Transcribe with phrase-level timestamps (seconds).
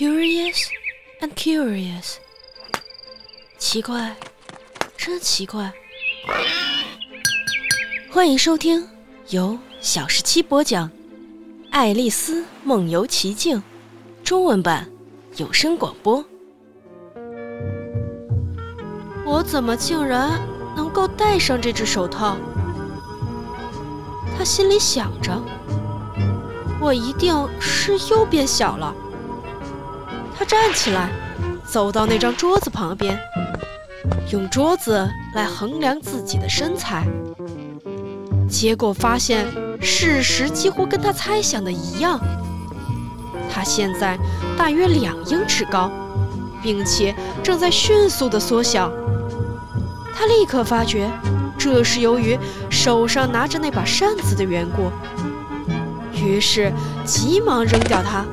[0.00, 0.70] Curious
[1.20, 2.14] and curious，
[3.58, 4.16] 奇怪，
[4.96, 5.70] 真奇怪。
[8.10, 8.88] 欢迎收听
[9.28, 10.88] 由小十七播讲
[11.70, 13.58] 《爱丽丝梦游奇境》
[14.24, 14.90] 中文版
[15.36, 16.24] 有声广播。
[19.26, 20.40] 我怎么竟然
[20.74, 22.38] 能够戴上这只手套？
[24.38, 25.38] 他心里想着。
[26.80, 28.94] 我一定是又变小了。
[30.40, 31.10] 他站起来，
[31.66, 33.20] 走到那张桌子旁边，
[34.32, 37.06] 用桌子来衡量自己的身材。
[38.48, 39.46] 结果发现
[39.82, 42.18] 事实几乎跟他猜想的一样。
[43.52, 44.18] 他现在
[44.56, 45.90] 大约两英尺高，
[46.62, 48.90] 并且正在迅速地缩小。
[50.14, 51.10] 他立刻发觉，
[51.58, 52.38] 这是由于
[52.70, 54.90] 手上拿着那把扇子的缘故。
[56.18, 56.72] 于是
[57.04, 58.24] 急忙扔掉它，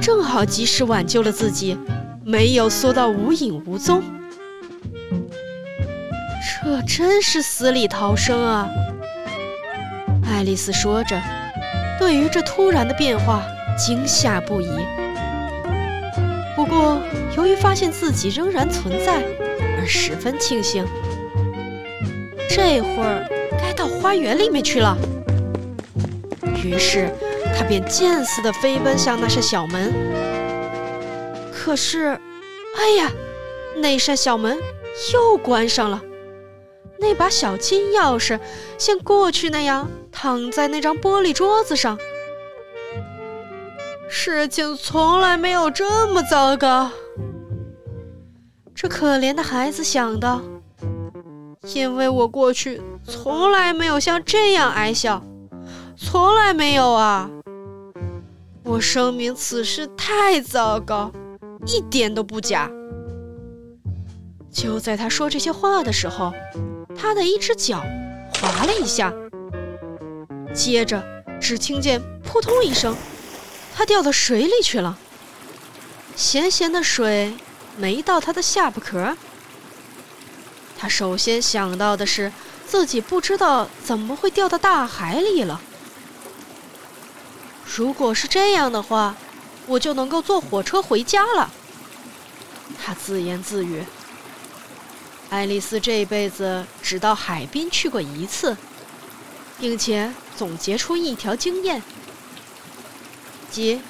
[0.00, 1.76] 正好及时挽救了自己，
[2.24, 4.02] 没有缩到无影无踪。
[6.62, 8.68] 这真是死里逃生啊！
[10.24, 11.20] 爱丽丝说着，
[11.98, 13.42] 对于这突然的变化
[13.76, 14.70] 惊吓不已。
[16.56, 17.00] 不过，
[17.36, 19.22] 由于发现自己仍然存在，
[19.78, 20.84] 而十分庆幸。
[22.48, 23.26] 这会儿
[23.58, 24.96] 该到花园里面去了。
[26.62, 27.10] 于是，
[27.56, 29.92] 他便箭似的飞奔向那扇小门。
[31.52, 32.18] 可是，
[32.76, 33.10] 哎呀，
[33.76, 34.58] 那扇小门
[35.12, 36.00] 又关上了。
[36.98, 38.38] 那把小金钥匙
[38.76, 41.98] 像过去那样躺在那张玻璃桌子上。
[44.08, 46.90] 事情从来没有这么糟糕。
[48.74, 50.42] 这可怜的孩子想到
[51.74, 55.22] ：“因为我过去从来没有像这样矮小。”
[55.96, 57.30] 从来没有啊！
[58.70, 61.10] 我声明此事太糟糕，
[61.66, 62.70] 一点都不假。
[64.48, 66.32] 就在他说这些话的时候，
[66.96, 67.82] 他的一只脚
[68.32, 69.12] 滑了一下，
[70.54, 71.02] 接着
[71.40, 72.94] 只听见扑通一声，
[73.74, 74.96] 他掉到水里去了。
[76.14, 77.34] 咸咸的水
[77.76, 79.16] 没到他的下巴壳。
[80.78, 82.30] 他首先想到的是
[82.68, 85.60] 自己不知道怎么会掉到大海里了。
[87.72, 89.14] 如果是这样的话，
[89.68, 91.52] 我就能够坐火车回家了。
[92.82, 93.84] 他自言自语。
[95.28, 98.56] 爱丽丝这辈子只到海滨去过一次，
[99.60, 101.80] 并且总结出一条经验：
[103.52, 103.80] 即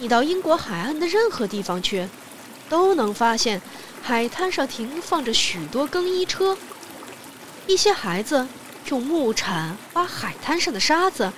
[0.00, 2.08] 你到英国海岸的任何地方去，
[2.68, 3.62] 都能发现
[4.02, 6.58] 海滩上停放着许多更衣车，
[7.68, 8.48] 一些孩子
[8.86, 11.32] 用木铲挖海滩上的沙子。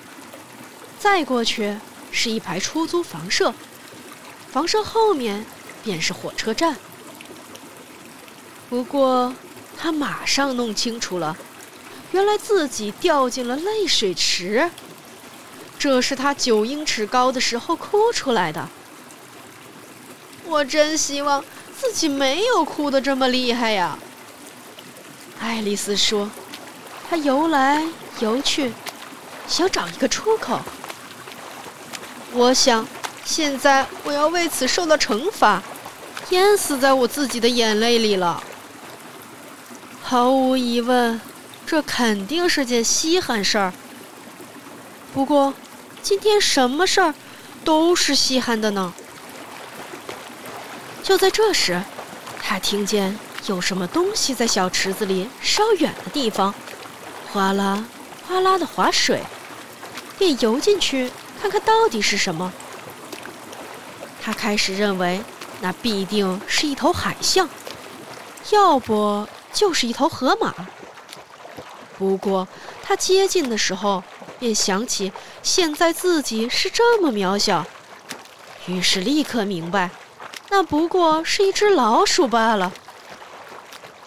[1.05, 1.77] 再过去
[2.13, 3.53] 是一排出租房舍，
[4.51, 5.45] 房舍后面
[5.83, 6.79] 便是火车站。
[8.71, 9.35] 不过
[9.77, 11.37] 他马上弄清楚了，
[12.13, 14.71] 原来自己掉进了泪水池。
[15.79, 18.67] 这是他九英尺高的时候哭出来的。
[20.47, 21.45] 我真希望
[21.79, 23.99] 自己没有哭得这么厉害呀，
[25.39, 26.31] 爱丽丝说。
[27.11, 27.87] 她游来
[28.21, 28.73] 游去，
[29.47, 30.63] 想找一个出口。
[32.37, 32.85] 我想，
[33.25, 35.63] 现在我要为此受到惩罚，
[36.31, 38.43] 淹死在我自己的眼泪里了。
[40.03, 41.21] 毫无疑问，
[41.65, 43.73] 这肯定是件稀罕事儿。
[45.15, 45.55] 不过，
[46.03, 47.15] 今天什么事儿
[47.65, 48.93] 都是稀罕的呢。
[51.05, 51.81] 就在这时，
[52.43, 53.17] 他听见
[53.47, 56.53] 有什么东西在小池子里稍远的地方，
[57.33, 57.85] 哗啦
[58.27, 59.23] 哗啦的划水，
[60.19, 61.13] 便游进去。
[61.45, 62.51] 看看到底是什么？
[64.23, 65.21] 他开始认为
[65.61, 67.47] 那必定是一头海象，
[68.49, 70.55] 要不就是一头河马。
[71.99, 72.49] 不过
[72.83, 74.03] 他接近的时候，
[74.39, 75.13] 便想起
[75.43, 77.67] 现在自己是这么渺小，
[78.65, 79.91] 于是立刻明白，
[80.49, 82.73] 那不过是一只老鼠罢了。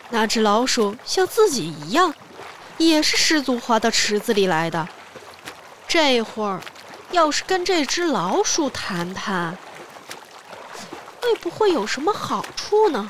[0.10, 2.16] 那只老鼠像自己一样，
[2.80, 4.90] 也是失足滑到池子里来的。
[5.88, 6.60] 这会儿。
[7.12, 9.58] 要是跟这只老鼠谈谈，
[11.22, 13.10] 会不会有什么好处呢？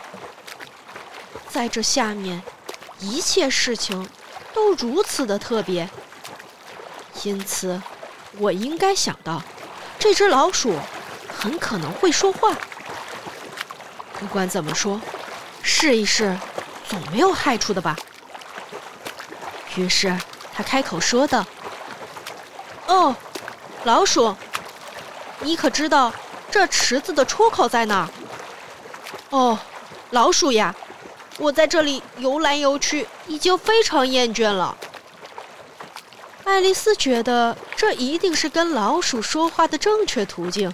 [1.49, 2.41] 在这下面，
[2.99, 4.07] 一切事情
[4.53, 5.89] 都如此的特别，
[7.23, 7.81] 因此
[8.37, 9.41] 我应该想到，
[9.97, 10.79] 这只老鼠
[11.27, 12.55] 很可能会说话。
[14.19, 15.01] 不管怎么说，
[15.63, 16.37] 试一试
[16.87, 17.95] 总没有害处的吧。
[19.75, 20.15] 于是
[20.53, 21.45] 他开口说道
[22.87, 23.15] ：“哦。”
[23.87, 24.35] 老鼠，
[25.39, 26.11] 你可知道
[26.51, 28.09] 这池子的出口在哪儿？
[29.29, 29.57] 哦，
[30.09, 30.75] 老鼠呀，
[31.37, 34.75] 我在这里游来游去，已经非常厌倦了。
[36.43, 40.73] 爱丽丝觉得这一定是跟老鼠说话的正确途径。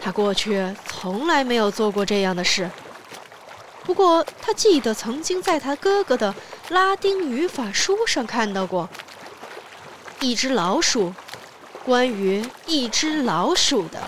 [0.00, 2.70] 她过去从来没有做过这样的事。
[3.82, 6.32] 不过，她记得曾经在她哥哥的
[6.68, 8.88] 拉丁语法书上看到过
[10.20, 11.12] 一只老鼠，
[11.90, 14.00] 关于一只老鼠的，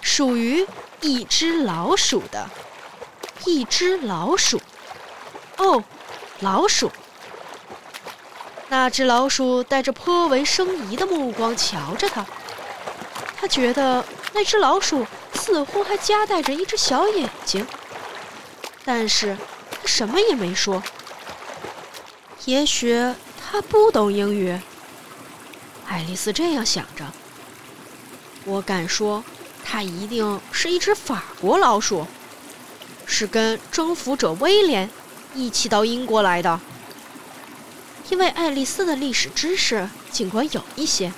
[0.00, 0.64] 属于
[1.00, 2.48] 一只老鼠的，
[3.44, 4.62] 一只老鼠。
[5.56, 5.82] 哦，
[6.38, 6.92] 老鼠。
[8.68, 12.24] 那只老鼠带着颇为生疑的目光瞧着他，
[13.36, 15.04] 他觉得那只老鼠
[15.34, 17.66] 似乎还夹带着一只小眼睛，
[18.84, 19.36] 但是
[19.72, 20.80] 他什么也没说。
[22.44, 22.96] 也许
[23.36, 24.56] 他不懂英语，
[25.86, 27.12] 爱丽丝这样想着。
[28.44, 29.22] 我敢说，
[29.64, 32.06] 它一定是一只法国老鼠，
[33.06, 34.90] 是跟征服者威廉
[35.34, 36.60] 一起到英国来的。
[38.10, 41.12] 因为爱丽丝的历史知识尽管有一些，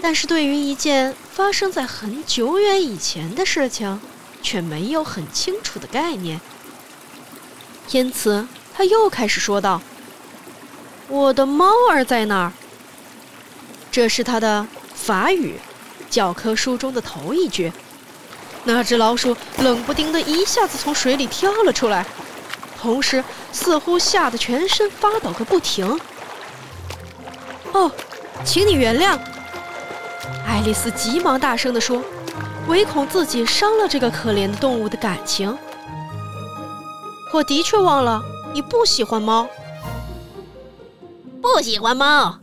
[0.00, 4.00] 但是对于一件发生在很久远以前的事情，
[4.42, 6.40] 却没有很清楚的概念。
[7.90, 9.82] 因此，他又开始说道
[11.08, 12.52] ：“我的猫儿在哪儿？”
[13.96, 15.58] 这是他的法语
[16.10, 17.72] 教科书中的头一句。
[18.64, 22.04] 那只老鼠冷不丁的一下子从水里跳了出来。
[22.78, 25.98] 同时，似乎吓得全身发抖个不停。
[27.72, 27.90] 哦，
[28.44, 29.18] 请你原谅，
[30.46, 32.02] 爱丽丝急忙大声地说，
[32.68, 35.56] 唯恐自己伤了这个可怜的动物的感情。
[37.32, 38.22] 我的确忘了，
[38.52, 39.48] 你不喜欢猫，
[41.40, 42.38] 不喜欢猫。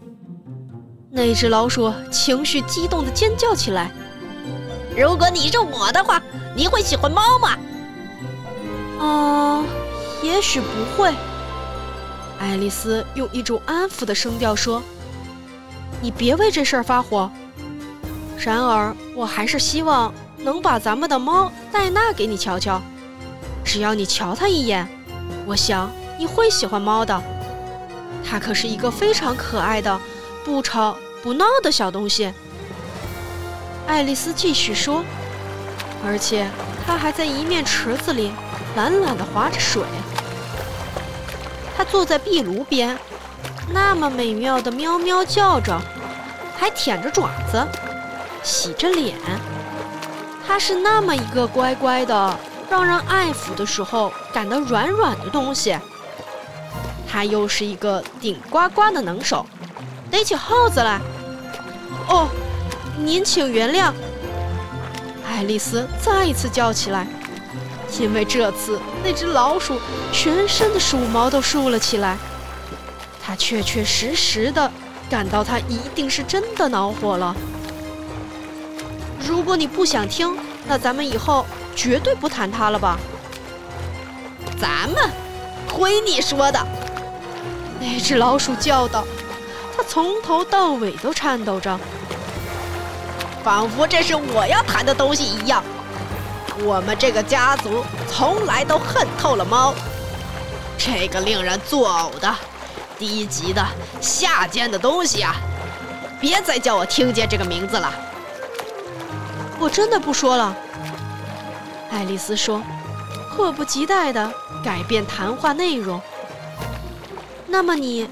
[1.15, 3.91] 那只老鼠情绪激动地尖叫起来。
[4.97, 6.19] 如果你是我的话，
[6.55, 7.57] 你会喜欢猫吗？
[8.99, 9.63] 啊。
[10.23, 10.65] 也许不
[10.95, 11.13] 会，
[12.39, 14.81] 爱丽丝用一种安抚的声调说
[16.01, 17.29] ：“你别为这事儿发火。
[18.39, 22.81] 然而，我还是希望能把咱们的猫戴娜给你瞧瞧。
[23.65, 24.87] 只要你瞧它一眼，
[25.45, 27.21] 我想你会喜欢猫的。
[28.23, 29.99] 它可是一个非常可爱的、
[30.45, 32.31] 不吵不闹的小东西。”
[33.87, 35.03] 爱丽丝继续说
[36.05, 36.47] ：“而且，
[36.85, 38.31] 它还在一面池子里。”
[38.75, 39.83] 懒懒地划着水，
[41.77, 42.97] 它坐在壁炉边，
[43.71, 45.79] 那么美妙的喵喵叫着，
[46.57, 47.63] 还舔着爪子，
[48.41, 49.15] 洗着脸。
[50.47, 55.77] 它是那么一个乖乖的，让人爱抚的时候感到软软的东西。
[57.07, 59.45] 它又是一个顶呱呱的能手，
[60.09, 60.99] 逮起耗子来。
[62.07, 62.29] 哦，
[62.97, 63.91] 您请原谅，
[65.27, 67.07] 爱丽丝再一次叫起来。
[67.99, 69.79] 因为这次那只老鼠
[70.11, 72.17] 全身的鼠毛都竖了起来，
[73.23, 74.71] 他确确实实的
[75.07, 77.35] 感到它一定是真的恼火了。
[79.19, 80.35] 如果你不想听，
[80.65, 81.45] 那咱们以后
[81.75, 82.97] 绝对不谈它了吧？
[84.59, 85.09] 咱们，
[85.71, 86.59] 亏你说的！
[87.79, 89.03] 那只老鼠叫道，
[89.75, 91.79] 他从头到尾都颤抖着，
[93.43, 95.63] 仿佛这是我要谈的东西一样。
[96.63, 99.73] 我们这个家族从来都恨透了猫，
[100.77, 102.33] 这个令人作呕的、
[102.99, 103.65] 低级的、
[103.99, 105.35] 下贱的东西啊！
[106.21, 107.91] 别再叫我听见这个名字了。
[109.59, 110.55] 我真的不说了。
[111.91, 112.61] 爱丽丝说，
[113.35, 114.31] 迫不及待地
[114.63, 115.99] 改变谈话内容。
[117.47, 118.07] 那么你，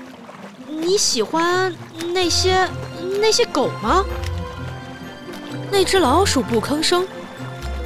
[0.81, 1.73] 你喜欢
[2.11, 2.67] 那些
[3.21, 4.03] 那些狗吗？
[5.71, 7.07] 那只老鼠不吭声。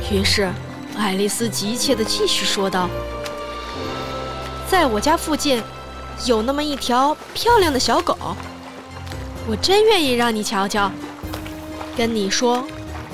[0.09, 0.49] 于是，
[0.97, 2.89] 爱丽丝急切地继续说道
[4.69, 5.61] ：“在我家附近，
[6.25, 8.17] 有那么一条漂亮的小狗，
[9.47, 10.89] 我真愿意让你瞧瞧。
[11.97, 12.65] 跟你说，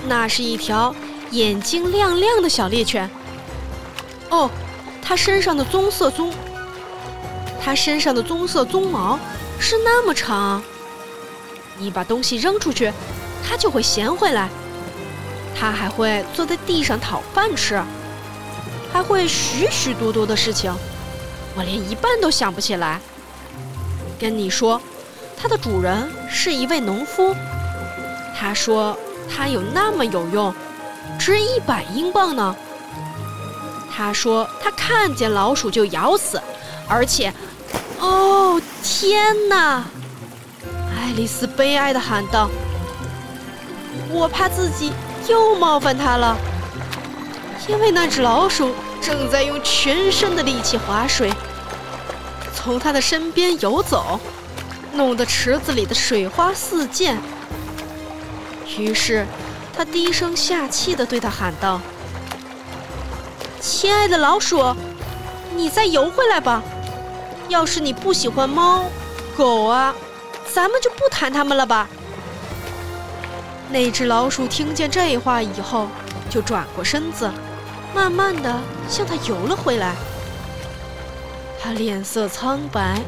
[0.07, 0.95] 那是一条
[1.31, 3.09] 眼睛亮亮的小猎犬。
[4.29, 4.49] 哦，
[5.01, 6.31] 它身上的棕色棕，
[7.59, 9.19] 它身上的棕色棕毛
[9.61, 10.61] 是那么长，
[11.77, 12.91] 你把东西扔出去，
[13.47, 14.49] 它就会衔回来。”
[15.53, 17.79] 他还会坐在地上讨饭吃，
[18.91, 20.73] 还会许许多多的事情，
[21.55, 22.99] 我连一半都想不起来。
[24.19, 24.81] 跟你说，
[25.37, 27.35] 它的主人是一位农夫。
[28.35, 28.97] 他说
[29.29, 30.51] 它有那么有用，
[31.19, 32.55] 值一百英镑呢。
[33.93, 36.41] 他说他看见老鼠就咬死，
[36.87, 37.31] 而且，
[38.01, 39.85] 哦天哪！
[40.93, 42.49] 爱丽丝悲哀的喊道
[44.11, 44.91] ：“我怕自己。”
[45.29, 46.35] 又冒犯他了，
[47.67, 51.31] 因为那只老鼠正在用全身的力气划水，
[52.55, 54.19] 从他的身边游走，
[54.93, 57.17] 弄得池子里的水花四溅。
[58.77, 59.27] 于是，
[59.77, 61.79] 他低声下气的对他喊道
[63.61, 64.75] ：“亲爱的老鼠，
[65.55, 66.63] 你再游回来吧。
[67.51, 68.85] 要是你不喜欢猫、
[69.37, 69.93] 狗啊，
[70.53, 71.87] 咱们就不谈它们了吧。”
[73.69, 75.87] 那只老鼠听见这话以后，
[76.29, 77.29] 就转过身子，
[77.93, 79.95] 慢慢的向他游了回来。
[81.61, 83.01] 他脸色苍白，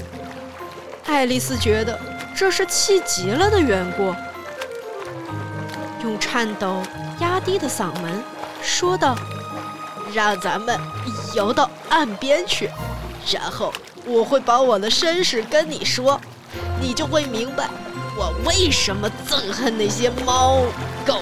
[1.06, 2.00] 爱丽丝觉得
[2.36, 4.14] 这是气急了的缘故，
[6.04, 6.82] 用颤抖
[7.20, 8.24] 压低的嗓门
[8.62, 9.18] 说道
[10.14, 10.80] ：“让咱们
[11.34, 12.70] 游到岸边去，
[13.32, 13.74] 然后
[14.06, 16.20] 我会把我的身世跟你说，
[16.82, 17.70] 你就会明白。”
[18.16, 20.62] 我为什么憎恨那些猫
[21.04, 21.20] 狗？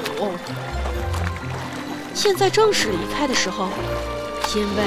[2.14, 3.70] 现在正是离开的时候，
[4.54, 4.84] 因为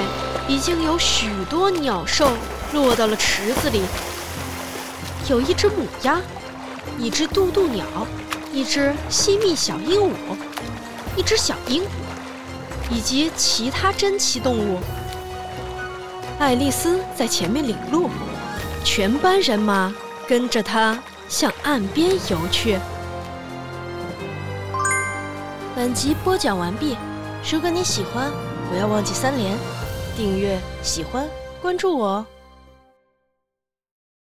[0.47, 2.29] 已经有许多鸟兽
[2.75, 3.81] 落到了池子里。
[5.31, 6.21] 有一只母鸭，
[6.99, 7.87] 一只渡渡鸟，
[8.53, 10.11] 一只西密小鹦鹉，
[11.17, 11.83] 一只小鹰，
[12.91, 14.79] 以及其他珍奇动物。
[16.45, 18.11] 爱丽丝在前面领路，
[18.85, 19.91] 全班人马
[20.29, 21.03] 跟着她。
[21.27, 22.79] 向岸边游去。
[25.75, 26.99] 本集播讲完毕，
[27.51, 28.31] 如果你喜欢，
[28.69, 29.57] 不要忘记三连、
[30.19, 31.27] 订阅、喜欢、
[31.63, 32.27] 关注我哦。